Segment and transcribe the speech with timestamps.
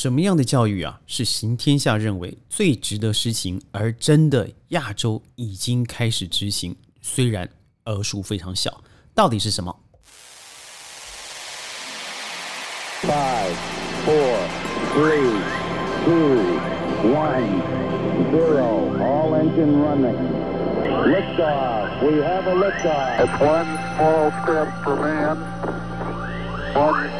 [0.00, 7.50] 什么样的教育啊，是行天下认为最值得实行，而真的亚洲已经开始执行，虽然
[7.86, 8.80] 额数非常小，
[9.12, 9.76] 到底是什么
[13.02, 13.56] ？Five,
[14.06, 14.38] four,
[14.94, 15.42] three,
[16.04, 16.60] two,
[17.10, 17.60] one,
[18.30, 18.94] zero.
[19.02, 20.14] All engine running.
[21.10, 22.04] Liftoff.
[22.04, 23.18] We have a liftoff.
[23.18, 25.38] It's one small step for man.
[26.76, 27.17] One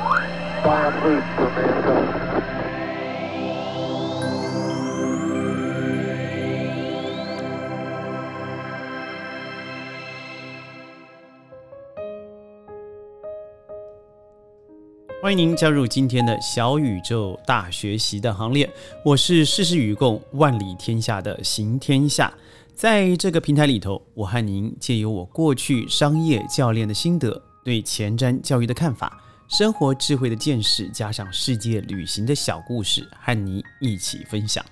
[15.28, 18.66] 欢迎您加入今天的小宇宙大学习的行列，
[19.04, 22.32] 我是事事与共、万里天下的行天下。
[22.72, 34.64] 在这个平台里头，我和您借由我过去商业教练的心得、对前瞻教育的看法、生活智慧的见识，加上世界旅行的小故事，和您一起分享。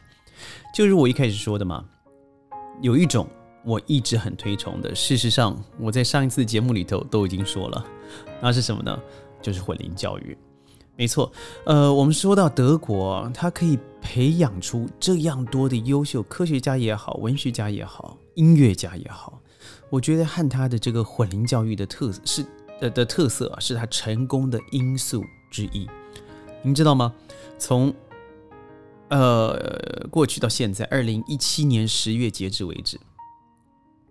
[0.74, 1.84] 就如我一开始说的嘛，
[2.80, 3.28] 有一种
[3.62, 7.84] 我一直很推崇的，事实上我在上一次节目里头都已经说了，
[8.40, 8.98] 那是什么呢？
[9.42, 10.36] 就是混龄教育，
[10.96, 11.30] 没错。
[11.66, 19.38] 呃，我们说到德国，它可以培养出这样多的优秀科学家也好，文学家也好，音乐家也好，
[19.90, 22.46] 我觉得和它的这个混龄教育的特色是
[22.80, 25.86] 的的特色啊，是它成功的因素之一。
[26.62, 27.12] 您知道吗？
[27.58, 27.94] 从
[29.10, 32.98] 呃过去到现在，二零一七年十月截止为止，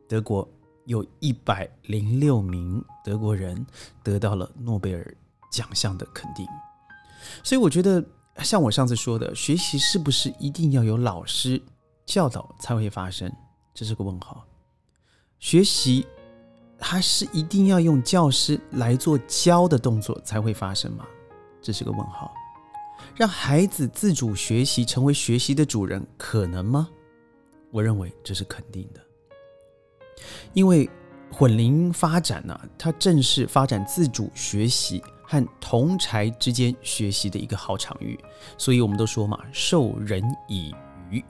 [0.07, 0.47] 德国
[0.85, 3.65] 有一百零六名德国人
[4.03, 5.15] 得到了诺贝尔。
[5.51, 6.45] 奖项的肯定，
[7.43, 8.03] 所以我觉得，
[8.39, 11.61] 像我上次说的，学习是不是一定要有老师
[12.05, 13.31] 教导才会发生？
[13.73, 14.45] 这是个问号。
[15.39, 16.05] 学习，
[16.77, 21.05] 它是一定要用教师来做教的动作才会发生吗？
[21.61, 22.33] 这是个问号。
[23.15, 26.89] 让孩子自主学习，成为学习的主人，可能吗？
[27.71, 29.01] 我认为这是肯定的，
[30.53, 30.89] 因为
[31.29, 35.03] 混龄发展呢，它正是发展自主学习。
[35.27, 38.19] 和同才之间学习的一个好场域，
[38.57, 40.73] 所以我们都说嘛，授人以
[41.09, 41.23] 渔。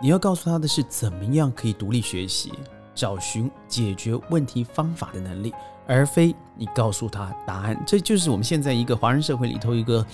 [0.00, 2.52] 你要告诉他的是怎么样可以独立学习，
[2.94, 5.52] 找寻解决问题方法的能力，
[5.86, 7.80] 而非你告诉他答案。
[7.86, 10.04] 这就是我们现在一个华人社会里头一个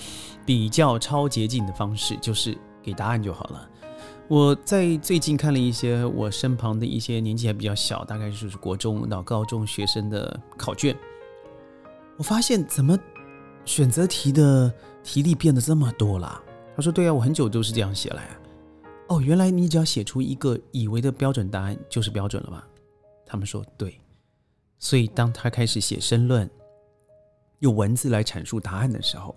[0.45, 3.67] 比较超捷径的方式，就是给答案就好了。
[4.27, 10.95] 我在最近看了一些我身旁的一些年纪还比较小，大概就是国中到高中学生的考卷。
[12.19, 12.99] 我发现怎么
[13.63, 14.71] 选择题的
[15.01, 16.43] 题例变得这么多了？
[16.75, 18.39] 他说：“对啊，我很久都是这样写来啊。”
[19.07, 22.67] 哦，原来你只要写出一个以为的标准答案就是标准了吧？
[23.25, 23.97] 他们说对。
[24.79, 26.49] 所以当他开始写申论，
[27.59, 29.33] 用文字来阐述答案的时候，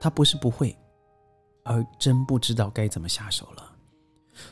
[0.00, 0.76] 他不是不会，
[1.64, 3.72] 而真不知道该怎么下手了。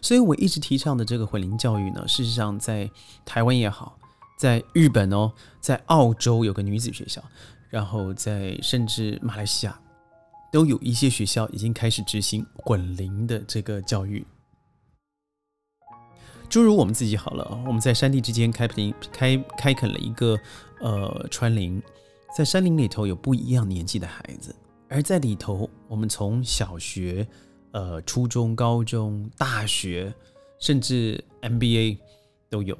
[0.03, 2.91] 所以我一直提倡的这个混龄教育呢，事实上在
[3.25, 3.97] 台湾也好。
[4.37, 7.23] 在日本哦，在澳洲有个女子学校，
[7.71, 9.81] 然后在甚至马来西亚
[10.53, 14.27] 都有一些学校已经开始执行混龄的这个教育。
[16.49, 20.39] 诸如我们自己好了，我们在山地之间开垦开开垦了一个
[20.81, 21.83] 呃川林，
[22.37, 24.55] 在山林里头有不一样年纪的孩子，
[24.89, 27.27] 而在里头，我们从小学、
[27.73, 30.15] 呃初中、高中、大学，
[30.61, 31.99] 甚至 MBA
[32.49, 32.79] 都有。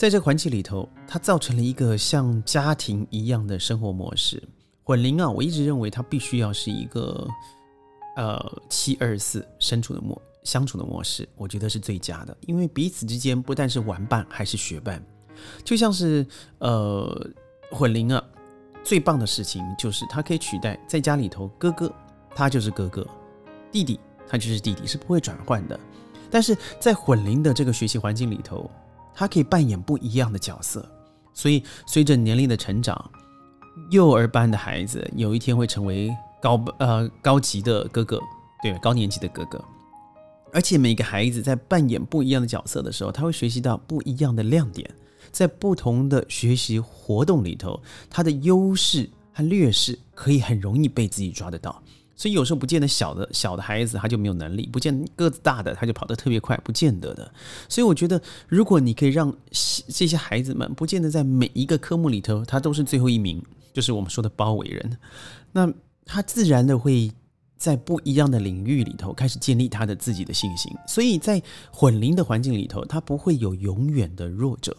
[0.00, 4.42] 在这个环境里头，它造成了一个像家庭一样的生活模式。
[4.82, 7.28] 混龄啊，我一直认为它必须要是一个
[8.16, 8.40] 呃
[8.70, 15.04] 七二四身处的模相处的模式，我觉得是最佳的，因为彼此之间不但是玩伴，还是学伴。
[15.62, 16.26] 就像是
[16.60, 17.30] 呃
[17.70, 18.24] 混龄啊，
[18.82, 21.94] 最棒的事情就是它可以取代在家里头哥哥，
[22.34, 23.06] 他就是哥哥；
[23.70, 25.78] 弟弟他就是弟弟，是不会转换的。
[26.30, 28.70] 但是在混龄的这个学习环境里头，
[29.14, 30.84] 他可以扮演不一样的角色，
[31.34, 33.10] 所以随着年龄的成长，
[33.90, 36.10] 幼儿班的孩子有一天会成为
[36.40, 38.20] 高呃高级的哥哥，
[38.62, 39.62] 对高年级的哥哥。
[40.52, 44.90] 而且每个孩子在扮演不一样的角色的时候，他会学习到不一样的亮点，
[45.30, 51.80] 在不同的学习活动里头，他的优势和劣势可以很容易被自己抓得到。
[52.20, 57.32] 所以有时候不见得小的小的孩子他就没有能力，不见个子大的他就跑得特别快，不见得的。
[57.66, 59.34] 所以我觉得，如果你可以让
[59.88, 64.98] 这些孩子们不见得在每一个科目里头他都是最后一名，就是我们说的包围人，
[65.50, 65.72] 那
[66.04, 67.10] 他自然的会
[67.56, 70.70] 在不一样的领域里头开始建立他的自己的信心。
[70.86, 74.76] 所以在混龄的环境里头，他不会有永远的弱者，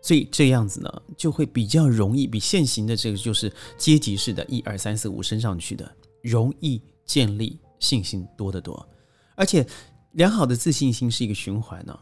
[0.00, 5.90] 所以这样子呢，就会比较容易比现行的这个就是阶级式的一二三四五升上去的。
[6.28, 8.88] 容易建立信心多得多。
[9.34, 9.66] 而且，
[10.12, 11.98] 良好的自信心是一个循环呢。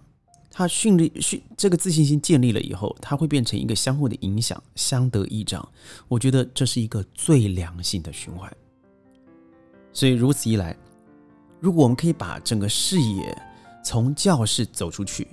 [0.50, 5.66] 它训练训这个自信心建立了以后，它会变成一个相互的影响，相得益彰。
[6.08, 8.50] 我觉得这是一个最良性的循环。
[9.92, 10.74] 所以如此一来，
[11.60, 13.36] 如果我们可以把整个视野
[13.84, 15.28] 从教室走出去，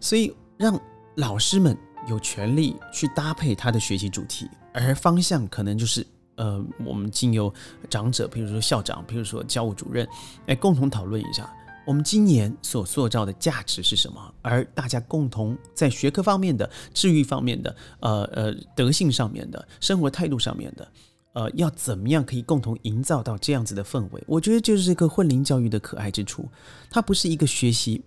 [0.00, 0.76] 所以让
[1.16, 6.04] 老师们有权利去搭配他的学习主题，而方向可能就是
[6.36, 7.52] 呃，我们经由
[7.88, 10.06] 长者，比如说校长，比如说教务主任，
[10.46, 11.52] 来共同讨论一下。
[11.86, 14.34] 我们今年所塑造的价值是什么？
[14.40, 20.88] 而大家共同在学科方面的、治愈方面的、呃呃德性上面的、生活态度上面的，
[21.34, 24.24] 呃，要怎么样可以共同营造到这样子的氛围？
[24.26, 26.48] 我觉得就是这个混龄教育的可爱之处。
[26.88, 28.02] 它不是一个学习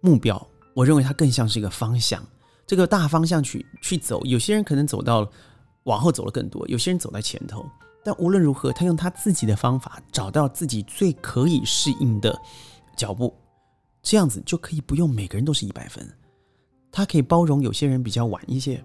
[0.00, 2.22] 目标，我认为它更像是一个方向。
[2.66, 5.26] 这个大方向去去走，有些人可能走到
[5.88, 7.66] 往后走了更多，有些人走在前头。
[8.04, 12.38] 但无论如何，他用他自己的方法找到自己最可以适应的。
[12.96, 13.32] 脚步，
[14.02, 16.04] 这样子就可以不用每个人都是一百分，
[16.90, 18.82] 他可以包容有些人比较晚一些，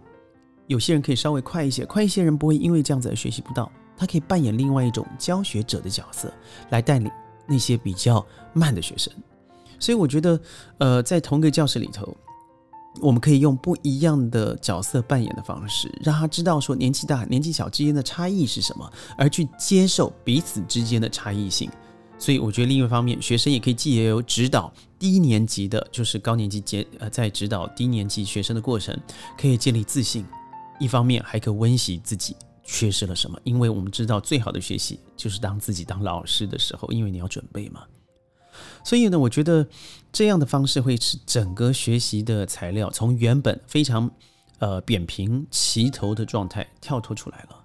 [0.67, 6.31] 有些人可以稍微快一些，快一些人不会因为这样子而学习不到，他可以扮演另外一种教学者的角色
[6.69, 7.11] 来带领
[7.47, 8.23] 那些比较
[8.53, 9.11] 慢的学生。
[9.79, 10.39] 所以我觉得，
[10.77, 12.15] 呃，在同一个教室里头，
[13.03, 21.69] 我们可以用不一样的角色扮演的方式，让他知道说年纪大、年纪小之间的差异是什么，而去接受彼此之间的差异性。
[22.17, 28.97] 所以我觉得另一方面，学生也可以既由指导低年级的，就是高年级接呃，在指导低年级学生的过程，
[29.37, 30.23] 可以建立自信；
[30.79, 32.33] 一方面还可以温习自己
[32.63, 33.37] 缺失了什么。
[33.43, 37.81] 因为我们知道，最好的学习就是当自己当老师的时候，因为你要准备嘛。
[38.83, 39.67] 所以呢，我觉得
[40.11, 44.09] 这样的方式会使整个学习的材料从原本非常
[44.59, 47.63] 呃扁平齐头的状态跳脱出来了，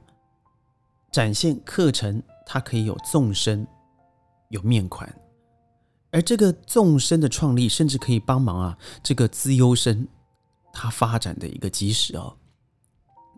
[1.12, 3.66] 展现课程它可以有纵深。
[4.50, 5.06] 有面宽，
[6.10, 10.08] 而这个纵深的创立，甚至可以帮忙啊，这个资优生
[10.72, 12.34] 他发展的一个基石哦，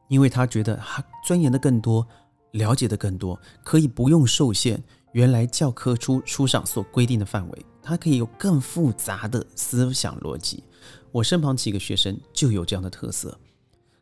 [0.06, 2.06] 因为他觉得他钻研的更多，
[2.52, 10.62] 了解的更多，可以不用受限原来教科书书上所规定的范围，他可以有更复杂的思想逻辑。
[11.10, 13.36] 我身旁几个学生就有这样的特色，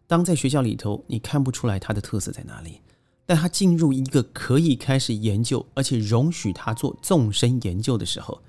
[0.06, 2.81] 当在学校里头，你看不出来他的特色在哪里。
[3.25, 8.40] 但他进入一个可以开始研究，而且容许他做纵深研究的时候，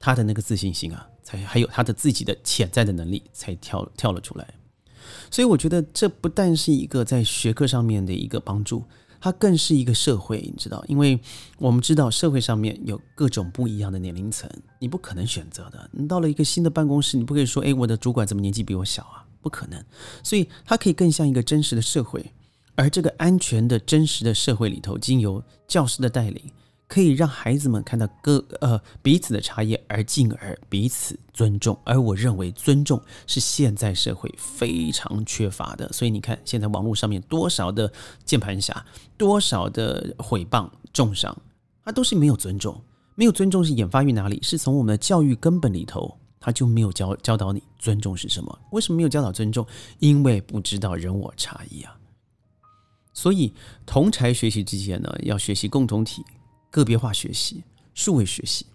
[0.00, 4.54] 他的那个自信心啊，才还有他的自己的潜在的能力才跳跳了出来。
[5.30, 8.84] 所以我觉得这不但是一个在学科上面的一个帮助，
[9.20, 11.20] 它更是一个社会，你知道，因为
[11.58, 15.90] 我们知道社会上面有各种不一样的年龄层，你不可能选择的。
[15.92, 19.24] 你到了一个新的办公室，你不可以说，哎，我的主管怎么年纪比我小啊？
[19.42, 19.84] 不可能。
[20.22, 22.32] 所以它可以更像一个真实的社会。
[22.76, 26.42] 而这个安全的真实的社会里头，经由教师的带领，
[26.90, 31.78] 可以让孩子们看到各呃彼此的差异，而进而彼此尊重。
[31.84, 35.88] 而我认为，尊重是现在社会非常缺乏的。
[35.92, 37.92] 所以你看，现在网络上面多少的
[38.24, 38.84] 键盘侠，
[39.16, 41.34] 多少的毁谤、重伤，
[41.84, 42.82] 它都是没有尊重。
[43.14, 44.40] 没有尊重是研发于哪里？
[44.42, 48.58] 是从我们的教育根本里头，他就没有教教导你尊重是什么？
[48.72, 49.64] 为什么没有教导尊重？
[50.00, 51.96] 因为不知道人我差异啊。
[53.12, 53.52] 所以，
[53.86, 56.24] 同才学习之间呢，要学习共同体、
[56.70, 57.62] 个别化学习、
[57.94, 58.66] 数位学习，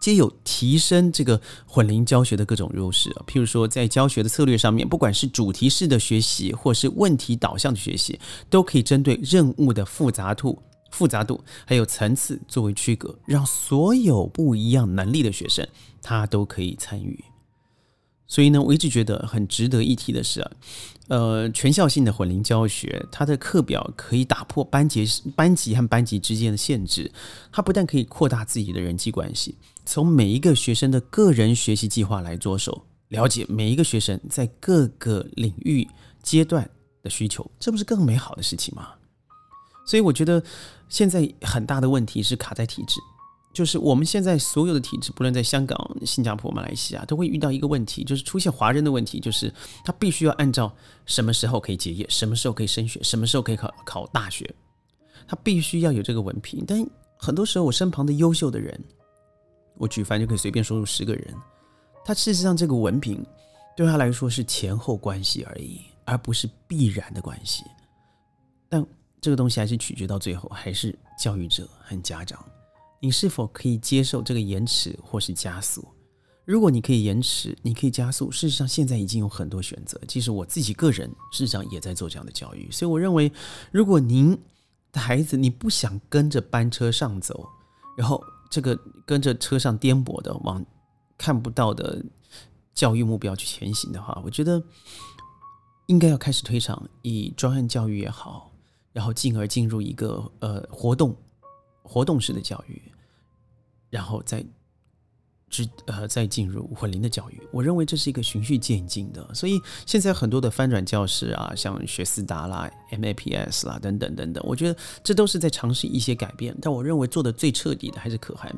[0.00, 3.24] 皆有提升这个混龄教学的各种优势啊。
[3.26, 8.18] 譬如说，在教学的策略上面，不管是主题式的学习，或是问题导向的学习，
[8.50, 10.60] 都可以针对任务的复杂度、
[10.90, 15.66] 复杂度还有层次作为区隔，让所有不一样能力的学生
[16.00, 17.22] 他都可以参与。
[18.32, 20.50] 所以呢，我一直觉得很值得一提的是啊，
[21.08, 27.12] 呃，全校性的混龄教学，它的课表可以打破班级班级和班级之间的限制，
[27.52, 35.86] 它不但可以扩大自己的人际关系，从每一个学生的个人学习计划来着手，了解每一个学生在各个领域
[36.22, 36.70] 阶段
[37.02, 38.88] 的需求，这不是更美好的事情吗？
[39.86, 40.42] 所以我觉得
[40.88, 42.98] 现在很大的问题是卡在体制。
[43.52, 49.52] 就是我们现在所有的体制，不论在香港、新加坡、马来西亚，都会遇到一个问题，就是出现华人的问题，就是
[49.84, 54.50] 他必须要按照什么时候可以结业，什么时候可以升学，什么时候可以考考大学，
[55.26, 56.64] 他必须要有这个文凭。
[56.66, 56.82] 但
[57.18, 58.82] 很多时候，我身旁的优秀的人，
[59.76, 61.34] 我举凡就可以随便说出十个人，
[62.06, 63.22] 他事实上这个文凭
[63.76, 67.64] 对他来说是前后关系而已，而不是必然的关系。
[68.70, 68.82] 但
[69.20, 72.42] 这个东西还是取决到最后，还是教育者和家长。
[73.02, 75.88] 你是否可以接受这个延迟或是加速？
[76.44, 78.30] 如果你可以延迟，你可以加速。
[78.30, 80.00] 事实上，现在已经有很多选择。
[80.06, 82.70] 其实我自己个人，事实上也在做这样的教育。
[82.70, 83.32] 所以我认为，
[83.72, 84.38] 如果您
[84.92, 87.48] 的孩子你不想跟着班车上走，
[87.96, 90.64] 然后这个跟着车上颠簸的往
[91.18, 92.04] 看不到的
[92.72, 94.62] 教育目标去前行的话，我觉得
[95.86, 98.52] 应该要开始推广以专案教育也好，
[98.92, 101.16] 然后进而进入一个呃活动
[101.82, 102.80] 活动式的教育，
[103.92, 104.44] 然后再。
[105.52, 109.34] 之呃，再进入混龄的教育，我认为这是一个循序渐进的。
[109.34, 116.56] 所以现在很多的翻转教室啊，像学思达啦、MAPS 啦等等等等，我觉得这都是在尝试一些改变。
[116.62, 118.50] 但我认为做的最彻底的还是可汗，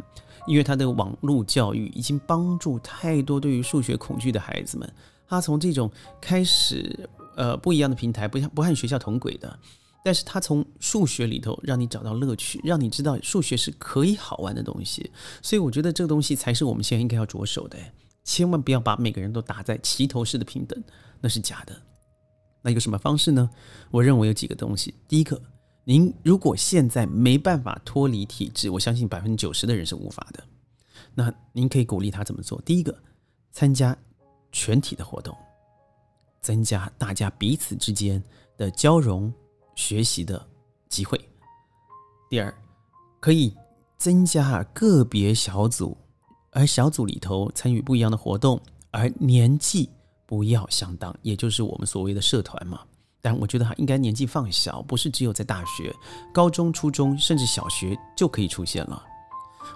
[0.47, 4.89] 因为他的网络教育已经帮助太多对于数学恐惧的孩子们，
[5.27, 9.59] 他从这种开始呃不一样的平台，不像不和学校同轨的。
[10.05, 17.79] 但是他从数学里头让你找到乐趣，让你知道数学是可以好玩的东西，所以我觉得这个东西才是我们现在应该要着手的。
[18.23, 20.79] 千万不要把每个人都打在齐头式的平等，
[21.23, 21.75] 那是假的。
[22.61, 23.49] 那有什么方式呢？
[23.91, 24.95] 我认为有几个东西。
[25.09, 25.41] 第一个，
[25.85, 30.45] 您如果现在没办法脱离体制，我相信百分之九十的人是无法的。
[31.15, 32.61] 那您可以鼓励他怎么做？
[32.61, 32.95] 第一个，
[33.53, 33.97] 参加
[34.53, 35.35] 全体的活动，
[36.43, 38.23] 增加大家彼此之间
[38.59, 39.33] 的交融。
[39.75, 40.47] 学习的
[40.89, 41.21] 机会。
[42.31, 42.55] 第二，
[43.21, 43.57] 可以
[43.99, 45.97] 增加个别小组，
[46.51, 49.91] 而小组里头参与不一样的活动，而年纪
[50.27, 52.81] 不要相当，也就是我们所谓的社团嘛。
[53.21, 55.95] 但我觉得它应该年纪放小，不是只有在大学、
[56.33, 59.03] 高中、初中，甚至小学就可以出现了。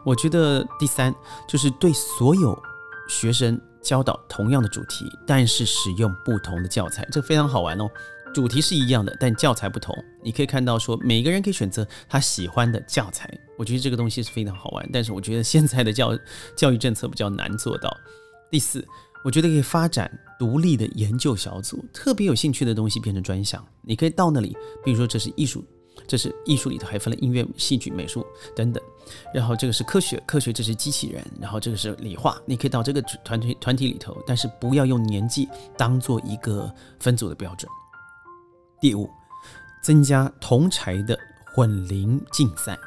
[0.04, 1.14] 我觉得第三
[1.46, 2.60] 就是对所有
[3.08, 7.88] 学生教导同样的主题，但是使用不同的教材，这非常好玩哦。
[8.34, 9.94] 主题是一样的，但教材不同。
[10.22, 13.28] 你可以看到，说每个人可以选择他喜欢的教材。
[13.56, 16.16] 我觉得这个东西是非常好玩，但是我觉得现在的教
[16.56, 17.94] 教育政策比较难做到。
[18.50, 18.86] 第四，
[19.24, 24.56] 我觉得可以发展独立的研究小组，特别有兴趣的东西变成专项，你可以到那里。
[24.84, 25.64] 比如说，这是艺术，
[26.06, 28.82] 这是艺术里头还分了音乐、戏剧、美术等等。
[29.34, 31.24] 然后这个是科学，科学这是机器人。
[31.40, 37.70] 然后这个是理化，你可以到这个团体团体里头，但是不要用年纪当做一个分组的标准。
[38.80, 39.10] 第五，
[39.82, 41.18] 增加同才的
[41.52, 42.78] 混龄竞赛，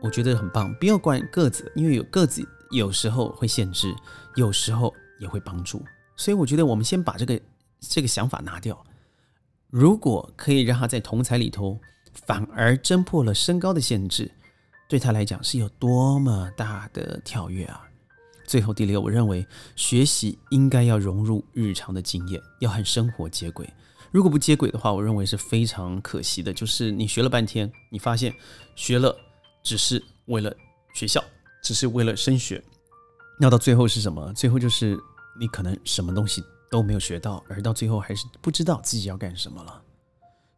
[0.00, 0.74] 我觉得很棒。
[0.76, 3.94] 不要管个子，因为有个子有时候会限制，
[4.36, 5.84] 有时候也会帮助。
[6.16, 7.40] 所以我觉得我们先把这个
[7.80, 8.82] 这个想法拿掉。
[9.68, 11.78] 如果可以让他在同才里头，
[12.12, 14.30] 反而挣破了身高的限制，
[14.88, 17.82] 对他来讲是有多么大的跳跃啊！
[18.46, 23.68] 最后第六，我认为学习应该要融入日常的经验，要和生活接轨。
[24.14, 26.54] 如果不接轨的话，我认为是非常可惜的。
[26.54, 28.32] 就是你学了半天，你发现
[28.76, 29.12] 学了
[29.60, 30.54] 只是为了
[30.94, 31.20] 学校，
[31.64, 32.62] 只是为了升学，
[33.40, 34.32] 那到最后是什么？
[34.32, 34.96] 最后就是
[35.36, 39.82] 你可能什么东西都没有学到，而到最后还是不知道自己要干什么了。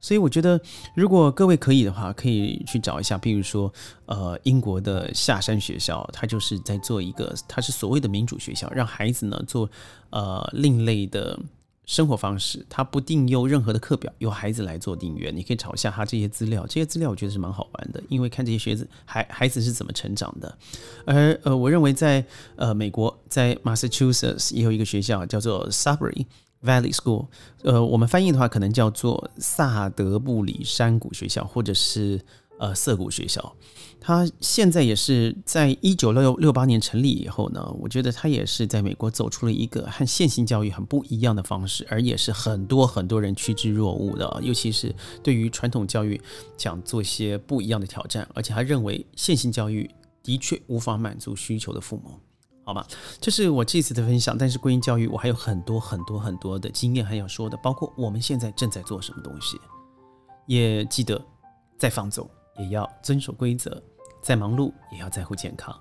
[0.01, 0.61] 所以我觉得，
[0.95, 3.73] 如果各位可以的话，可以去找一下，比如说，
[4.05, 9.71] 呃，英国的下山学校，它就是在做一个，它是所谓的民主学校，让孩子呢做
[10.11, 11.41] 呃另类的。
[11.87, 15.31] 生活方式，他不定用任何的课表，由孩子来做订阅。
[15.31, 20.59] 你可以找一下他这些资料，这些资料我觉得是蛮好玩的，因为看这些学子孩孩子是怎么成长的。
[21.07, 22.23] 而呃，我认为在
[22.57, 26.27] 呃美国，在 Massachusetts 也有一个学校叫做 Sudbury
[26.63, 27.29] Valley School，
[27.63, 32.21] 呃，我们翻译的话可能叫做萨德布里山谷学校，或者是。
[32.59, 33.55] 呃，涩谷学校，
[34.01, 46.19] 它现在也是在一九六六八年成立以后呢，我觉得它也是在美国走出了一个和现行教育很不一样的方式，而也是很多很多人趋之若鹜的，尤其是对于传统教育
[46.57, 49.91] 想做些不一样的挑战，而且他认为线性教育
[50.23, 52.19] 的确无法满足需求的父母，
[52.65, 52.87] 好吧，
[53.21, 54.37] 这是我这次的分享。
[54.39, 59.61] 但是归因教育，我还有很多很多很多的经验还要说的，包括我们现在正在做什么东西，
[60.47, 61.23] 也记得
[61.77, 62.27] 再放纵。
[62.59, 63.83] 也要遵守规则，
[64.23, 65.75] 再忙碌也要在乎健康，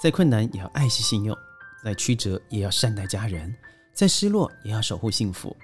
[0.00, 1.36] 再困难也要爱惜信用，
[1.84, 3.54] 再曲折也要善待家人，
[3.94, 5.56] 再失落也要守护幸福。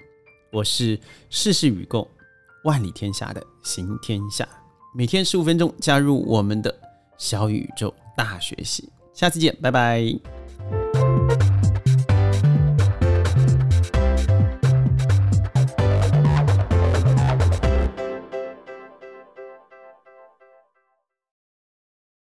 [0.51, 2.07] 我是事事与共，
[2.63, 4.47] 万里天下的行天下，
[4.95, 6.73] 每天十五分钟，加入我们的
[7.17, 11.46] 小宇宙大学习，下次见，拜拜。